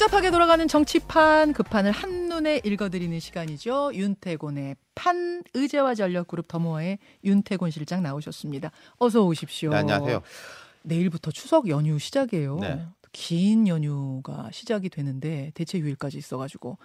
복잡하게 0.00 0.30
돌아가는 0.30 0.66
정치판 0.66 1.52
그 1.52 1.62
판을 1.62 1.90
한눈에 1.90 2.62
읽어드리는 2.64 3.20
시간이죠. 3.20 3.90
윤태곤의 3.92 4.76
판 4.94 5.42
의제와 5.52 5.94
전략그룹 5.94 6.48
더모아의 6.48 6.98
윤태곤 7.22 7.70
실장 7.70 8.02
나오셨습니다. 8.02 8.70
어서 8.96 9.22
오십시오. 9.22 9.68
네, 9.68 9.76
안녕하세요. 9.76 10.22
내일부터 10.84 11.30
추석 11.30 11.68
연휴 11.68 11.98
시작이에요. 11.98 12.58
네. 12.60 12.86
긴 13.12 13.68
연휴가 13.68 14.48
시작이 14.52 14.88
되는데 14.88 15.52
대체 15.52 15.78
휴일까지 15.78 16.16
있어가지고 16.16 16.78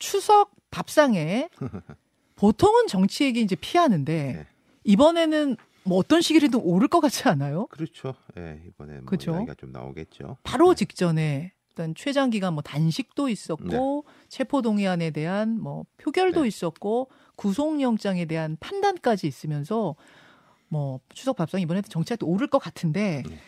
추석 0.00 0.50
밥상에 0.72 1.48
보통은 2.34 2.88
정치 2.88 3.26
얘기 3.26 3.42
이제 3.42 3.54
피하는데 3.54 4.32
네. 4.32 4.46
이번에는 4.82 5.56
뭐 5.84 5.98
어떤 5.98 6.20
시기라도 6.20 6.60
오를 6.60 6.88
것 6.88 6.98
같지 6.98 7.28
않아요? 7.28 7.68
그렇죠. 7.68 8.16
예, 8.38 8.60
이번에 8.66 8.94
뭐 8.94 9.04
그죠? 9.04 9.34
이야기가 9.34 9.54
좀 9.54 9.70
나오겠죠. 9.70 10.38
바로 10.42 10.70
네. 10.70 10.74
직전에 10.74 11.52
일단 11.76 11.94
최장 11.94 12.30
기간 12.30 12.54
뭐 12.54 12.62
단식도 12.62 13.28
있었고 13.28 14.06
체포 14.28 14.62
동의안에 14.62 15.10
대한 15.10 15.60
뭐 15.60 15.84
표결도 15.98 16.42
네. 16.42 16.48
있었고 16.48 17.10
구속영장에 17.36 18.24
대한 18.24 18.56
판단까지 18.58 19.26
있으면서 19.26 19.94
뭐 20.68 21.00
추석 21.10 21.36
밥상 21.36 21.60
이번에 21.60 21.82
정치가 21.82 22.16
또 22.16 22.26
오를 22.28 22.46
것 22.46 22.58
같은데 22.58 23.22
네. 23.28 23.38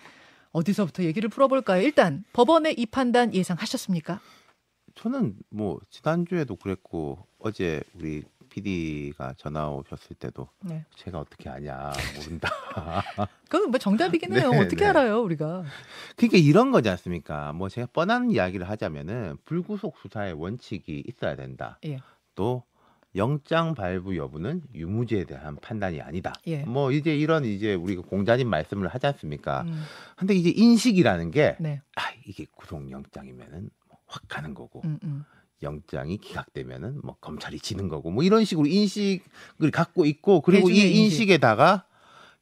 어디서부터 0.53 1.05
얘기를 1.05 1.31
풀어볼까요? 1.31 1.81
일단 1.81 2.23
법원의 2.35 2.75
이 2.79 2.85
판단 2.85 3.33
예상하셨습니까? 3.33 4.21
저는 4.95 5.37
뭐 5.49 5.81
지난주에도 5.89 6.57
그랬고 6.57 7.27
어제 7.39 7.83
우리 7.95 8.25
PD가 8.49 9.35
전화 9.37 9.69
오셨을 9.71 10.17
때도 10.17 10.49
네. 10.61 10.85
제가 10.97 11.21
어떻게 11.21 11.49
아냐 11.49 11.93
모른다. 12.17 12.51
그건 13.49 13.71
뭐 13.71 13.79
정답이긴 13.79 14.37
해요. 14.37 14.51
네, 14.51 14.59
어떻게 14.59 14.85
네. 14.85 14.87
알아요, 14.87 15.21
우리가? 15.23 15.65
그러니까 16.17 16.39
이런 16.39 16.71
거지 16.71 16.89
않습니까? 16.89 17.53
뭐 17.53 17.69
제가 17.69 17.89
뻔한 17.93 18.31
이야기를 18.31 18.69
하자면은 18.69 19.39
불구속 19.45 19.97
수사의 19.99 20.35
원칙이 20.35 21.05
있어야 21.07 21.37
된다. 21.37 21.79
예. 21.85 21.99
또 22.35 22.65
영장 23.17 23.75
발부 23.75 24.17
여부는 24.17 24.63
유무죄에 24.75 25.25
대한 25.25 25.57
판단이 25.57 26.01
아니다. 26.01 26.33
예. 26.47 26.63
뭐 26.65 26.93
이제 26.93 27.17
이런 27.17 27.45
이제 27.45 27.75
우리가 27.75 28.03
공자님 28.03 28.49
말씀을 28.49 28.89
하지 28.89 29.07
않습니까? 29.07 29.63
음, 29.63 29.83
근데 30.17 30.35
이제 30.35 30.51
인식이라는 30.55 31.31
게 31.31 31.57
네. 31.59 31.81
아, 31.97 32.03
이게 32.27 32.47
구속영장이면은 32.57 33.71
뭐확 33.89 34.23
가는 34.29 34.55
거고 34.55 34.83
음, 34.85 34.99
음. 35.03 35.25
영장이 35.63 36.19
기각되면은 36.19 37.01
뭐 37.03 37.17
검찰이 37.21 37.59
지는 37.59 37.89
거고 37.89 38.11
뭐 38.11 38.23
이런 38.23 38.45
식으로 38.45 38.67
인식을 38.67 39.71
갖고 39.73 40.05
있고 40.05 40.41
그리고 40.41 40.71
이 40.71 40.75
인식. 40.75 40.97
인식에다가 40.97 41.85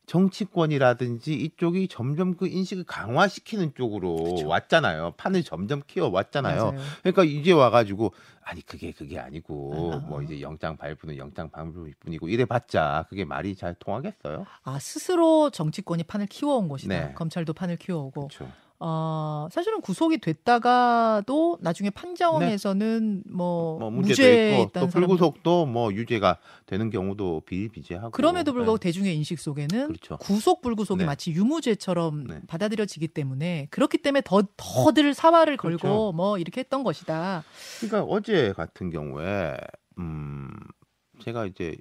정치권이라든지 0.07 1.35
이쪽이 1.35 1.89
점점 1.89 2.37
그 2.37 2.47
인식을 2.47 2.85
강화시키는 2.85 3.75
쪽으로 3.75 4.15
그쵸. 4.17 4.47
왔잖아요. 4.47 5.15
판을 5.17 5.43
점점 5.43 5.83
키워 5.87 6.09
왔잖아요. 6.11 6.73
맞아요. 6.73 6.81
그러니까 7.03 7.25
이제 7.25 7.51
와가지고 7.51 8.13
아니 8.43 8.63
그게 8.63 8.93
그게 8.93 9.19
아니고 9.19 9.93
아. 9.95 9.97
뭐 10.07 10.23
이제 10.23 10.41
영장 10.41 10.77
발부는 10.77 11.17
영장 11.17 11.51
발부뿐이고 11.51 12.29
이래봤자 12.29 13.07
그게 13.09 13.25
말이 13.25 13.57
잘 13.57 13.75
통하겠어요? 13.75 14.47
아 14.63 14.79
스스로 14.79 15.51
정치권이 15.51 16.05
판을 16.05 16.27
키워온 16.27 16.69
것이다. 16.69 17.07
네. 17.09 17.15
검찰도 17.15 17.53
판을 17.53 17.77
키워오고 17.77 18.29
그렇죠. 18.29 18.49
어, 18.79 19.49
사실은 19.51 19.81
구속이 19.81 20.19
됐다가도 20.19 21.59
나중에 21.63 21.89
판정에서는 21.91 23.23
뭐, 23.31 23.79
뭐 23.79 23.91
문제도 23.91 24.13
무죄에 24.13 24.63
있고 24.63 24.71
또 24.81 24.87
불구속도 24.89 25.67
뭐 25.67 25.93
유죄가 25.93 26.39
되는 26.67 26.91
경우도 26.91 27.43
비일비재하고 27.47 28.11
그럼에도 28.11 28.53
불구하고 28.53 28.79
네. 28.79 28.83
대중의 28.89 29.17
인식 29.17 29.41
속에는 29.41 29.89
그렇죠. 29.89 30.19
구속 30.19 30.61
불구속이 30.61 31.01
네. 31.01 31.07
마치 31.07 31.33
유무죄처럼 31.33 32.27
네. 32.27 32.41
받아들여지기 32.47 33.09
때문에 33.09 33.69
그렇기 33.71 33.99
때문에 33.99 34.23
더 34.25 34.43
더들 34.57 35.15
사활을 35.15 35.57
걸고 35.57 35.79
그렇죠. 35.79 36.13
뭐 36.13 36.39
이렇게 36.39 36.61
했던 36.61 36.85
것이다. 36.85 37.45
그러니까 37.81 38.03
어제 38.03 38.53
같은 38.53 38.91
경우에 38.91 39.57
음 39.99 40.51
제가 41.23 41.47
이제 41.47 41.77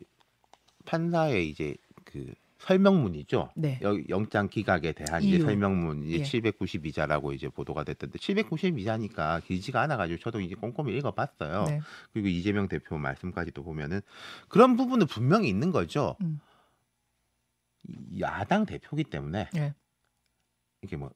판사의 0.86 1.50
이제 1.50 1.76
그 2.06 2.34
설명문이죠. 2.66 3.52
네. 3.56 3.80
여- 3.84 4.00
영장 4.10 4.48
기각에 4.50 4.92
대한 4.92 5.22
이제. 5.24 5.40
설명문 5.40 6.04
이제 6.04 6.18
예. 6.20 6.24
792자라고 6.24 7.34
이제 7.34 7.48
보도가 7.48 7.84
됐던데 7.84 8.18
792자니까 8.18 9.44
길지가 9.46 9.82
않아 9.82 9.98
가지고 9.98 10.20
저도 10.20 10.42
이제 10.42 10.56
꼼꼼히 10.56 10.98
읽어 10.98 11.12
봤어요. 11.12 11.66
네. 11.66 11.80
그리고 12.12 12.28
이재명 12.28 12.68
대표 12.68 12.98
말씀까지도 12.98 13.64
보면은 13.64 14.02
그런 14.48 14.76
부분은 14.78 15.06
분명히 15.06 15.48
있는 15.48 15.72
거죠. 15.72 16.16
음. 16.22 16.40
야당 18.20 18.66
대표기 18.66 19.04
때문에 19.06 19.50
네. 19.54 19.76
이게 20.82 20.98
뭐 20.98 21.12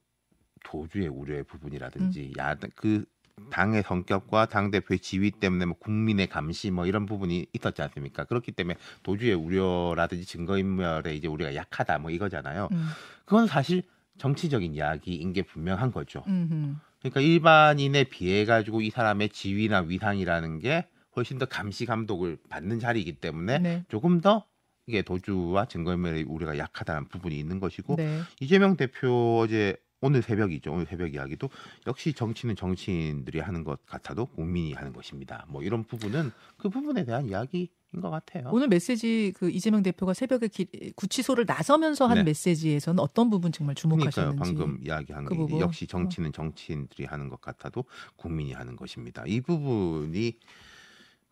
도주의 0.62 1.08
우려의 1.08 1.40
음. 1.40 1.44
부분이라든지 1.46 2.32
야당 2.38 2.70
그 2.76 3.04
당의 3.50 3.82
성격과 3.82 4.46
당 4.46 4.70
대표의 4.70 4.98
지위 4.98 5.30
때문에 5.30 5.64
뭐 5.64 5.76
국민의 5.78 6.28
감시 6.28 6.70
뭐 6.70 6.86
이런 6.86 7.06
부분이 7.06 7.46
있었지 7.52 7.82
않습니까? 7.82 8.24
그렇기 8.24 8.52
때문에 8.52 8.76
도주의 9.02 9.34
우려라든지 9.34 10.24
증거 10.24 10.58
인멸에 10.58 11.14
이제 11.14 11.28
우리가 11.28 11.54
약하다 11.54 11.98
뭐 11.98 12.10
이거잖아요. 12.10 12.68
음. 12.72 12.88
그건 13.24 13.46
사실 13.46 13.82
정치적인 14.18 14.74
이야기인 14.74 15.32
게 15.32 15.42
분명한 15.42 15.92
거죠. 15.92 16.22
음흠. 16.26 16.74
그러니까 17.00 17.20
일반인에 17.20 18.04
비해 18.04 18.44
가지고 18.44 18.82
이 18.82 18.90
사람의 18.90 19.30
지위나 19.30 19.80
위상이라는 19.80 20.58
게 20.58 20.86
훨씬 21.16 21.38
더 21.38 21.46
감시 21.46 21.86
감독을 21.86 22.38
받는 22.48 22.78
자리이기 22.78 23.14
때문에 23.14 23.58
네. 23.58 23.84
조금 23.88 24.20
더 24.20 24.44
이게 24.86 25.02
도주와 25.02 25.66
증거인멸에 25.66 26.24
우리가 26.26 26.58
약하다는 26.58 27.08
부분이 27.08 27.38
있는 27.38 27.60
것이고 27.60 27.96
네. 27.96 28.20
이재명 28.40 28.76
대표 28.76 29.38
어제 29.38 29.76
오늘 30.02 30.22
새벽이죠. 30.22 30.72
오늘 30.72 30.86
새벽 30.86 31.12
이야기도 31.14 31.50
역시 31.86 32.12
정치는 32.14 32.56
정치인들이 32.56 33.40
하는 33.40 33.64
것 33.64 33.84
같아도 33.86 34.26
국민이 34.26 34.72
하는 34.72 34.92
것입니다. 34.92 35.44
뭐 35.48 35.62
이런 35.62 35.84
부분은 35.84 36.30
그 36.56 36.68
부분에 36.70 37.04
대한 37.04 37.26
이야기 37.26 37.70
인 37.92 38.00
것 38.00 38.08
같아요. 38.08 38.48
오늘 38.52 38.68
메시지 38.68 39.32
그 39.36 39.50
이재명 39.50 39.82
대표가 39.82 40.14
새벽에 40.14 40.46
기- 40.46 40.92
구치소를 40.94 41.44
나서면서 41.46 42.06
한 42.06 42.18
네. 42.18 42.22
메시지에서는 42.22 43.00
어떤 43.00 43.28
부분 43.30 43.50
정말 43.50 43.74
그러니까요. 43.74 44.10
주목하셨는지. 44.30 44.38
방금 44.38 44.78
이야기한 44.82 45.24
그 45.24 45.34
게 45.34 45.36
부분. 45.38 45.58
역시 45.60 45.86
정치는 45.88 46.32
정치인들이 46.32 47.04
하는 47.04 47.28
것 47.28 47.40
같아도 47.40 47.84
국민이 48.16 48.52
하는 48.52 48.76
것입니다. 48.76 49.24
이 49.26 49.40
부분이 49.40 50.38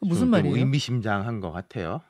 무슨 0.00 0.22
좀 0.22 0.30
말이에요? 0.30 0.56
의미심장한 0.56 1.38
것 1.40 1.52
같아요. 1.52 2.00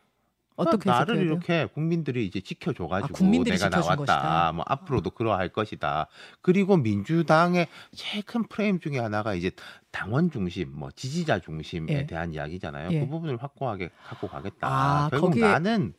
어떻게 0.59 0.91
나를? 0.91 1.17
이렇게 1.23 1.67
국민들이 1.67 2.27
이제 2.27 2.41
지켜줘가지고 2.41 3.15
아, 3.15 3.17
국민들이 3.17 3.57
내가 3.57 3.69
나왔다. 3.69 3.97
것이다. 3.97 4.53
뭐 4.55 4.65
앞으로도 4.67 5.11
그러할 5.11 5.49
것이다. 5.51 6.09
그리고 6.43 6.77
민주당의 6.77 7.69
제일 7.95 8.25
큰 8.25 8.43
프레임 8.45 8.81
중에 8.81 8.99
하나가 8.99 9.35
이제 9.35 9.53
당원 9.93 10.31
중심, 10.31 10.73
뭐 10.77 10.91
지지자 10.91 11.39
중심에 11.39 11.87
예. 11.93 12.07
대한 12.07 12.35
이야기잖아요. 12.35 12.91
예. 12.93 13.01
그 13.01 13.09
부분을 13.09 13.41
확고하게 13.43 13.91
갖고 14.09 14.29
가겠다. 14.29 14.67
아, 14.69 15.09
결국 15.11 15.31
거기에- 15.35 15.41
나는 15.41 15.95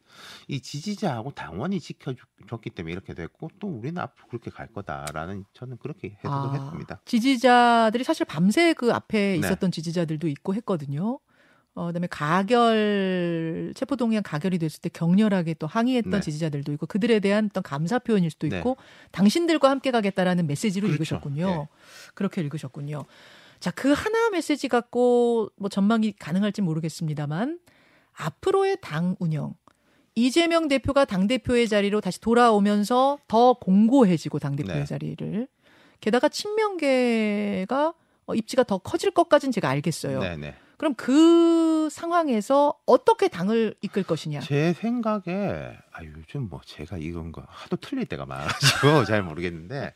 이 0.48 0.60
지지자하고 0.62 1.32
당원이 1.32 1.80
지켜줬기 1.80 2.70
때문에 2.72 2.92
이렇게 2.92 3.14
됐고 3.14 3.50
또 3.60 3.68
우리는 3.68 4.00
앞으로 4.02 4.28
그렇게 4.28 4.52
갈 4.52 4.68
거다라는 4.68 5.46
저는 5.54 5.78
그렇게 5.78 6.18
해석을 6.24 6.50
아, 6.50 6.54
했습니다. 6.54 7.00
지지자들이 7.06 8.04
사실 8.04 8.26
밤새 8.26 8.74
그 8.74 8.92
앞에 8.92 9.18
네. 9.18 9.36
있었던 9.38 9.72
지지자들도 9.72 10.28
있고 10.28 10.54
했거든요. 10.56 11.20
어, 11.80 11.88
그다음에 11.88 12.08
가결 12.08 13.72
체포 13.74 13.96
동의안 13.96 14.22
가결이 14.22 14.58
됐을 14.58 14.82
때 14.82 14.90
격렬하게 14.90 15.54
또 15.54 15.66
항의했던 15.66 16.12
네. 16.12 16.20
지지자들도 16.20 16.74
있고 16.74 16.88
그들에 16.88 17.22
대한 17.22 17.46
어떤 17.50 17.64
감사 17.64 18.00
표현일 18.00 18.32
수도 18.32 18.50
네. 18.50 18.58
있고 18.58 18.76
당신들과 19.12 19.70
함께 19.70 19.90
가겠다라는 19.92 20.46
메시지로 20.46 20.88
그렇죠. 20.88 20.96
읽으셨군요. 20.96 21.48
네. 21.48 21.68
그렇게 22.16 22.42
읽으셨군요. 22.42 23.06
자, 23.62 23.72
그 23.72 23.94
하나 23.94 24.30
메시지 24.30 24.68
갖고 24.68 25.50
뭐 25.56 25.70
전망이 25.70 26.14
가능할지 26.20 26.62
모르겠습니다만 26.62 27.60
앞으로의 28.14 28.80
당 28.82 29.16
운영 29.20 29.56
이재명 30.16 30.68
대표가 30.68 31.06
당 31.06 31.28
대표의 31.28 31.70
자리로 31.70 32.02
다시 32.02 32.20
돌아오면서 32.20 33.20
더 33.30 33.54
공고해지고 33.54 34.40
당 34.40 34.58
대표의 34.58 34.80
네. 34.80 34.86
자리를 34.86 35.48
게다가 36.02 36.28
친명계가 36.28 37.94
어, 38.26 38.36
입지가 38.36 38.64
더 38.64 38.80
커질 38.80 39.12
것까지는 39.12 39.54
제가 39.54 39.70
알겠어요. 39.70 40.20
네 40.20 40.36
네. 40.36 40.56
그럼 40.80 40.96
그 40.96 41.90
상황에서 41.92 42.74
어떻게 42.86 43.28
당을 43.28 43.76
이끌 43.82 44.04
것이냐? 44.04 44.40
제 44.40 44.72
생각에 44.72 45.78
아 45.92 46.04
요즘 46.06 46.48
뭐 46.48 46.62
제가 46.66 46.98
이런 46.98 47.34
거 47.34 47.44
하도 47.48 47.76
틀릴 47.76 48.06
때가 48.06 48.26
많아가지고 48.26 49.04
잘 49.04 49.22
모르겠는데 49.22 49.94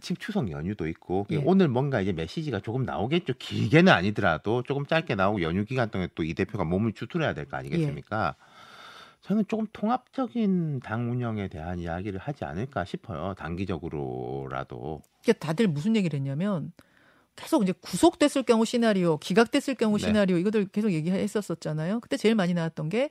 지금 0.00 0.16
추석 0.16 0.50
연휴도 0.50 0.88
있고 0.88 1.26
예. 1.30 1.36
오늘 1.44 1.68
뭔가 1.68 2.00
이제 2.00 2.10
메시지가 2.12 2.60
조금 2.60 2.84
나오겠죠. 2.84 3.34
길게는 3.38 3.92
아니더라도 3.92 4.62
조금 4.62 4.86
짧게 4.86 5.14
나오고 5.14 5.42
연휴 5.42 5.66
기간 5.66 5.90
동안에 5.90 6.08
또이 6.14 6.32
대표가 6.32 6.64
몸을 6.64 6.94
추스려야 6.94 7.34
될 7.34 7.44
거 7.44 7.58
아니겠습니까? 7.58 8.34
예. 8.38 8.44
저는 9.20 9.44
조금 9.46 9.66
통합적인 9.74 10.80
당 10.80 11.10
운영에 11.10 11.48
대한 11.48 11.78
이야기를 11.78 12.18
하지 12.18 12.46
않을까 12.46 12.86
싶어요. 12.86 13.34
단기적으로라도. 13.36 15.02
다들 15.38 15.68
무슨 15.68 15.94
얘기를 15.96 16.18
했냐면 16.18 16.72
계속 17.40 17.62
이제 17.62 17.72
구속됐을 17.80 18.42
경우 18.44 18.64
시나리오, 18.64 19.18
기각됐을 19.18 19.74
경우 19.74 19.98
네. 19.98 20.06
시나리오 20.06 20.36
이것들 20.38 20.68
계속 20.68 20.92
얘기했었었잖아요. 20.92 22.00
그때 22.00 22.16
제일 22.16 22.34
많이 22.34 22.54
나왔던 22.54 22.88
게 22.88 23.10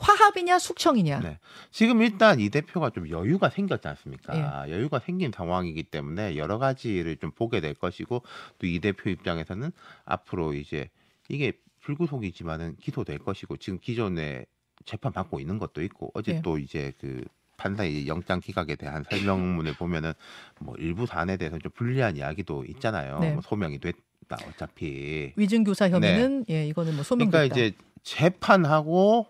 화합이냐 0.00 0.58
숙청이냐. 0.58 1.20
네. 1.20 1.38
지금 1.70 2.00
일단 2.02 2.40
이 2.40 2.48
대표가 2.48 2.90
좀 2.90 3.08
여유가 3.10 3.50
생겼지 3.50 3.86
않습니까? 3.88 4.66
예. 4.66 4.72
여유가 4.72 4.98
생긴 4.98 5.30
상황이기 5.30 5.84
때문에 5.84 6.36
여러 6.36 6.58
가지를 6.58 7.16
좀 7.18 7.30
보게 7.32 7.60
될 7.60 7.74
것이고 7.74 8.22
또 8.58 8.66
이 8.66 8.80
대표 8.80 9.10
입장에서는 9.10 9.70
앞으로 10.04 10.54
이제 10.54 10.88
이게 11.28 11.52
불구속이지만은 11.80 12.76
기소될 12.76 13.18
것이고 13.18 13.56
지금 13.58 13.78
기존에 13.78 14.46
재판 14.86 15.12
받고 15.12 15.38
있는 15.40 15.58
것도 15.58 15.82
있고 15.82 16.10
어제 16.14 16.36
예. 16.36 16.42
또 16.42 16.58
이제 16.58 16.92
그 16.98 17.22
판사의 17.64 18.08
영장 18.08 18.40
기각에 18.40 18.74
대한 18.74 19.04
설명문을 19.10 19.74
보면은 19.74 20.12
뭐 20.60 20.74
일부 20.76 21.06
사안에 21.06 21.36
대해서 21.36 21.58
좀 21.58 21.70
불리한 21.72 22.16
이야기도 22.16 22.64
있잖아요. 22.64 23.18
네. 23.20 23.32
뭐 23.32 23.42
소명이 23.42 23.78
됐다 23.78 24.38
어차피. 24.48 25.32
위증교사 25.36 25.90
혐의는 25.90 26.46
예 26.48 26.66
이거는 26.66 26.94
뭐 26.94 27.04
소명됐다. 27.04 27.42
네. 27.42 27.48
그러니까 27.48 27.66
이제 27.68 27.76
재판하고 28.02 29.26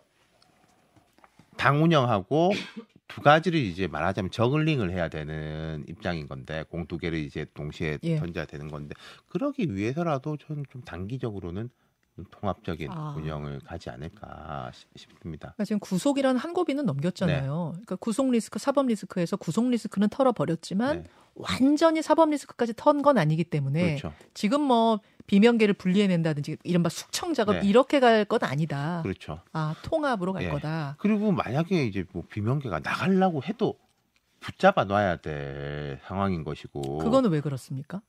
당 1.57 1.83
운영하고 1.83 2.53
두 3.09 3.21
가지를 3.21 3.59
이제 3.59 3.89
말하자면 3.89 4.31
저글링을 4.31 4.93
해야 4.93 5.09
되는 5.09 5.85
입장인 5.89 6.29
건데 6.29 6.65
공 6.71 6.87
두 6.87 6.97
개를 6.97 7.19
이제 7.19 7.45
동시에 7.55 7.99
예. 8.05 8.17
던져야 8.17 8.45
되는 8.47 8.69
건데 8.69 8.95
그러기 9.29 9.75
위해서라도 9.75 10.37
저는 10.37 10.65
좀 10.71 10.83
단기적으로는 10.83 11.69
좀 11.69 11.71
통합적인 12.31 12.91
아. 12.91 13.15
운영을 13.17 13.61
가지 13.61 13.91
않을까 13.91 14.71
싶- 14.75 14.89
싶습니다. 14.97 15.49
그러니까 15.49 15.65
지금 15.65 15.81
구속이라는 15.81 16.39
한 16.41 16.53
고비는 16.53 16.85
넘겼잖아요. 16.87 17.71
그러니까 17.73 17.97
구속 17.97 18.31
리스크, 18.31 18.59
사법 18.59 18.87
리스크에서 18.87 19.37
구속 19.37 19.69
리스크는 19.69 20.09
털어버렸지만 20.09 21.03
네. 21.05 21.11
완전히 21.35 22.03
사법 22.03 22.31
리스크까지 22.31 22.75
턴 22.77 23.03
건 23.03 23.17
아니기 23.19 23.45
때문에 23.45 23.97
그렇죠. 23.97 24.13
지금 24.35 24.61
뭐 24.63 25.01
비명계를 25.27 25.75
분리해낸다든지 25.75 26.59
이른바 26.65 26.89
숙청 26.89 27.33
작업 27.35 27.55
네. 27.57 27.67
이렇게 27.67 28.01
갈 28.01 28.25
건 28.25 28.43
아니다. 28.43 29.01
그렇죠. 29.03 29.41
아 29.53 29.75
통합으로 29.83 30.33
갈 30.33 30.43
예. 30.45 30.49
거다. 30.51 30.97
그리고 30.99 31.33
만약에 31.33 31.85
이제 31.87 32.05
뭐 32.13 32.25
비명계가 32.29 32.81
나가려고 32.81 33.43
해도 33.43 33.79
붙잡아 34.41 34.85
놔야 34.85 35.17
될 35.17 36.01
상황인 36.07 36.45
것이고 36.45 36.99
그거는 36.99 37.31
왜 37.31 37.41
그렇습니까? 37.41 38.01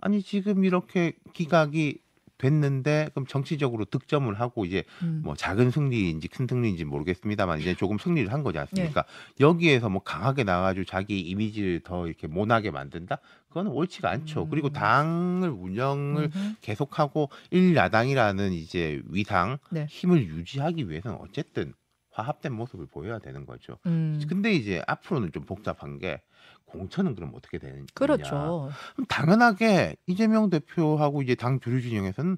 아니 0.00 0.20
지금 0.22 0.64
이렇게 0.64 1.12
기각이 1.32 2.00
됐는데 2.38 3.10
그럼 3.14 3.26
정치적으로 3.26 3.84
득점을 3.84 4.32
하고 4.38 4.64
이제 4.64 4.84
음. 5.02 5.22
뭐 5.24 5.34
작은 5.34 5.70
승리인지 5.70 6.28
큰 6.28 6.46
승리인지 6.48 6.84
모르겠습니다만 6.84 7.60
이제 7.60 7.74
조금 7.74 7.98
승리를 7.98 8.32
한 8.32 8.42
거지 8.42 8.58
않습니까? 8.58 9.02
네. 9.02 9.44
여기에서 9.44 9.88
뭐 9.88 10.02
강하게 10.02 10.44
나가지고 10.44 10.84
자기 10.84 11.20
이미지를 11.20 11.80
더 11.80 12.06
이렇게 12.06 12.26
모나게 12.26 12.70
만든다? 12.70 13.18
그거는 13.48 13.70
옳지가 13.70 14.10
않죠. 14.10 14.44
음. 14.44 14.50
그리고 14.50 14.70
당을 14.70 15.48
운영을 15.48 16.30
음흠. 16.34 16.54
계속하고 16.60 17.30
일야당이라는 17.50 18.52
이제 18.52 19.00
위상 19.08 19.58
네. 19.70 19.86
힘을 19.88 20.26
유지하기 20.26 20.90
위해서는 20.90 21.18
어쨌든 21.20 21.72
화합된 22.10 22.52
모습을 22.52 22.86
보여야 22.86 23.18
되는 23.18 23.44
거죠. 23.44 23.78
음. 23.86 24.20
근데 24.28 24.52
이제 24.52 24.82
앞으로는 24.86 25.32
좀 25.32 25.44
복잡한 25.44 25.98
게 25.98 26.22
공천은 26.66 27.14
그럼 27.14 27.32
어떻게 27.34 27.58
되느냐? 27.58 27.84
그렇죠. 27.94 28.70
그럼 28.94 29.06
당연하게 29.08 29.96
이재명 30.06 30.50
대표하고 30.50 31.22
이제 31.22 31.34
당 31.34 31.60
주류 31.60 31.80
진영에서는 31.80 32.36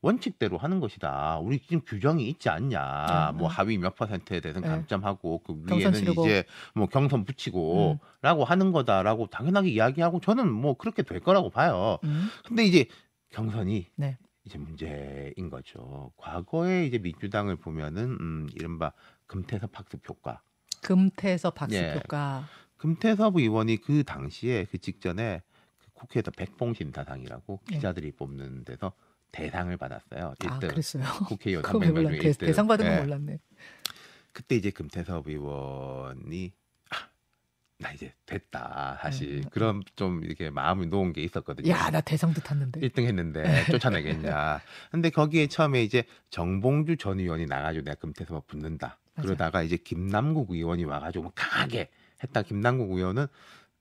원칙대로 0.00 0.58
하는 0.58 0.78
것이다. 0.78 1.38
우리 1.38 1.58
지금 1.60 1.80
규정이 1.84 2.28
있지 2.28 2.48
않냐. 2.48 3.32
네, 3.32 3.38
뭐 3.38 3.48
네. 3.48 3.54
하위 3.54 3.78
몇 3.78 3.96
퍼센트에 3.96 4.40
대해서는 4.40 4.68
네. 4.68 4.74
감점하고 4.74 5.42
그 5.42 5.54
위에는. 5.66 6.12
이제 6.12 6.44
뭐 6.74 6.86
경선 6.86 7.24
붙이고라고 7.24 8.44
하는 8.44 8.70
거다라고 8.70 9.26
당연하게 9.26 9.70
이야기하고 9.70 10.20
저는 10.20 10.52
뭐 10.52 10.74
그렇게 10.74 11.02
될 11.02 11.18
거라고 11.18 11.50
봐요. 11.50 11.98
음. 12.04 12.28
근데 12.46 12.64
이제 12.64 12.86
경선이 13.30 13.88
네. 13.96 14.18
이제 14.44 14.56
문제인 14.56 15.50
거죠. 15.50 16.12
과거에 16.16 16.86
이제 16.86 16.98
민주당을 16.98 17.56
보면은 17.56 18.16
음, 18.20 18.48
이른바 18.54 18.92
금태섭 19.26 19.76
학습 19.76 20.08
효과. 20.08 20.42
금태섭 20.80 21.56
박습 21.56 21.74
예. 21.74 21.94
효과. 21.96 22.44
금태섭 22.78 23.36
의원이 23.36 23.78
그 23.78 24.04
당시에 24.04 24.66
그 24.70 24.78
직전에 24.78 25.42
그 25.78 25.90
국회에서 25.94 26.30
백봉심사상이라고 26.30 27.60
예. 27.72 27.74
기자들이 27.74 28.12
뽑는 28.12 28.64
데서 28.64 28.92
대상을 29.32 29.76
받았어요. 29.76 30.28
아 30.28 30.34
1등 30.38 30.68
그랬어요. 30.70 31.04
국회의원 31.26 31.62
그거 31.64 31.78
왜 31.78 31.88
300명 31.88 31.92
몰라? 31.94 32.10
중에 32.10 32.18
대, 32.20 32.30
1등. 32.30 32.38
대상 32.46 32.66
받은 32.66 32.86
거 32.86 32.92
예. 32.92 33.00
몰랐네. 33.00 33.38
그때 34.32 34.54
이제 34.56 34.70
금태섭 34.70 35.26
의원이 35.28 36.52
아, 36.90 36.96
나 37.78 37.92
이제 37.92 38.14
됐다 38.26 38.98
사실 39.02 39.42
음. 39.44 39.50
그런 39.50 39.82
좀 39.96 40.22
이렇게 40.24 40.48
마음이 40.50 40.86
놓은 40.86 41.12
게 41.12 41.22
있었거든요. 41.22 41.68
야 41.70 41.90
나 41.90 42.00
대상도 42.00 42.40
탔는데. 42.40 42.80
1등 42.80 43.04
했는데 43.04 43.64
쫓아내겠냐. 43.66 44.60
근데 44.92 45.10
거기에 45.10 45.48
처음에 45.48 45.82
이제 45.82 46.04
정봉주 46.30 46.96
전 46.96 47.18
의원이 47.18 47.46
나가지고 47.46 47.84
내가 47.84 47.96
금태섭 47.96 48.46
붙는다. 48.46 48.98
맞아요. 49.14 49.26
그러다가 49.26 49.62
이제 49.62 49.76
김남국 49.76 50.52
의원이 50.52 50.84
와가지고 50.84 51.32
강하게 51.34 51.90
했다. 52.22 52.42
김남국 52.42 52.90
의원은 52.92 53.26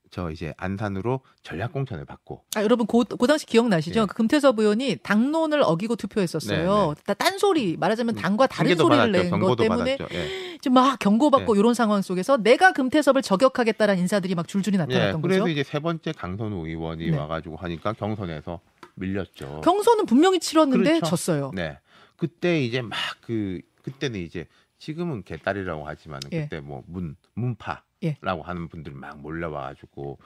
저 0.09 0.31
이제 0.31 0.53
안산으로 0.55 1.19
전략 1.43 1.73
공천을 1.73 2.05
받고 2.05 2.45
아, 2.55 2.63
여러분 2.63 2.87
그, 2.87 3.03
그 3.03 3.27
당시 3.27 3.45
기억나시죠? 3.45 4.01
예. 4.01 4.05
그 4.05 4.15
금태섭 4.15 4.57
의원이 4.57 4.97
당론을 5.03 5.61
어기고 5.63 5.97
투표했었어요. 5.97 6.93
다 7.05 7.13
딴소리 7.13 7.75
말하자면 7.75 8.15
당과 8.15 8.47
다른 8.47 8.73
소리를 8.77 9.03
음. 9.03 9.11
낸것 9.11 9.57
때문에. 9.57 9.97
예. 10.11 10.57
지금 10.61 10.75
막 10.75 10.97
경고받고 10.99 11.55
예. 11.55 11.59
이런 11.59 11.73
상황 11.73 12.01
속에서 12.01 12.37
내가 12.37 12.71
금태섭을 12.71 13.21
저격하겠다라는 13.21 13.99
인사들이 14.01 14.33
막 14.33 14.47
줄줄이 14.47 14.75
예, 14.75 14.77
나타났던 14.77 15.21
그래서 15.21 15.41
거죠. 15.41 15.51
이제 15.51 15.63
세 15.63 15.79
번째 15.79 16.13
강선우 16.13 16.65
의원이 16.67 17.11
네. 17.11 17.17
와가지고 17.17 17.57
하니까 17.57 17.91
경선에서 17.93 18.61
밀렸죠. 18.95 19.59
경선은 19.65 20.05
분명히 20.05 20.39
치렀는데 20.39 20.89
그렇죠. 20.99 21.05
졌어요. 21.05 21.51
네. 21.53 21.77
그때 22.15 22.61
이제 22.63 22.81
막 22.81 22.97
그 23.21 23.59
그때는 23.83 24.21
이제 24.21 24.47
지금은 24.79 25.23
개딸이라고 25.23 25.85
하지만 25.85 26.21
예. 26.31 26.43
그때 26.43 26.61
뭐 26.61 26.81
문 26.87 27.17
문파 27.33 27.83
라고 28.21 28.41
예. 28.41 28.43
하는 28.45 28.67
분들이 28.69 28.93
막 28.95 29.19
몰려와가지고 29.19 30.19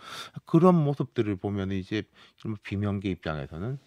그런 0.46 0.76
모습들을 0.76 1.36
보면 1.38 1.72
이제 1.72 2.04
좀 2.36 2.56
비명계 2.64 3.10
입장에서는 3.10 3.80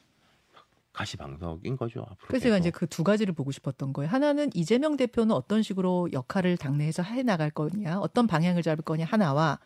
가시방석인 0.92 1.76
거죠. 1.76 2.00
앞으로. 2.02 2.28
그래서 2.28 2.44
제가. 2.44 2.58
이제 2.58 2.70
그 2.70 2.86
두 2.86 3.02
가지를 3.02 3.34
보고 3.34 3.50
싶었던 3.50 3.92
거예요. 3.92 4.08
하나는 4.08 4.50
이재명 4.54 4.96
대표는 4.96 5.34
어떤 5.34 5.62
식으로 5.62 6.08
역할을 6.12 6.56
당내에서 6.56 7.02
해 7.02 7.22
나갈 7.24 7.50
거냐, 7.50 7.98
어떤 7.98 8.26
방향을 8.28 8.62
잡을 8.62 8.84
거냐 8.84 9.04
하나와 9.04 9.58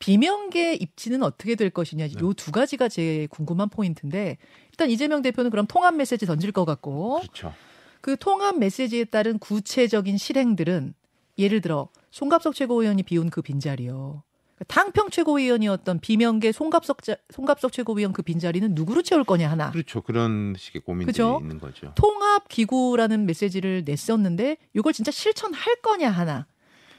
비명계 0.00 0.74
입지는 0.74 1.22
어떻게 1.22 1.54
될 1.54 1.70
것이냐 1.70 2.08
네. 2.08 2.14
요두 2.20 2.50
가지가 2.50 2.88
제 2.88 3.28
궁금한 3.30 3.68
포인트인데 3.68 4.38
일단 4.70 4.90
이재명 4.90 5.22
대표는 5.22 5.50
그럼 5.50 5.66
통합 5.66 5.94
메시지 5.94 6.26
던질 6.26 6.50
것 6.50 6.64
같고 6.64 7.20
그렇죠. 7.20 7.54
그 8.00 8.16
통합 8.16 8.58
메시지에 8.58 9.04
따른 9.04 9.38
구체적인 9.38 10.18
실행들은 10.18 10.94
예를 11.38 11.60
들어 11.60 11.88
송갑석 12.18 12.54
최고위원이 12.54 13.02
비운 13.02 13.28
그 13.28 13.42
빈자리요. 13.42 14.22
당평 14.68 15.10
최고위원이었던 15.10 15.98
비명계 15.98 16.52
송갑석 16.52 17.02
자- 17.02 17.16
송갑석 17.30 17.72
최고위원 17.72 18.12
그 18.12 18.22
빈자리는 18.22 18.72
누구로 18.76 19.02
채울 19.02 19.24
거냐 19.24 19.50
하나. 19.50 19.72
그렇죠. 19.72 20.00
그런 20.00 20.54
식의 20.56 20.82
고민들이 20.82 21.06
그죠? 21.12 21.38
있는 21.42 21.58
거죠. 21.58 21.92
통합 21.96 22.46
기구라는 22.46 23.26
메시지를 23.26 23.82
냈었는데 23.84 24.58
이걸 24.74 24.92
진짜 24.92 25.10
실천할 25.10 25.80
거냐 25.82 26.08
하나. 26.08 26.46